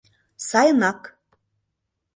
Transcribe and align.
Сайынак 0.47 1.01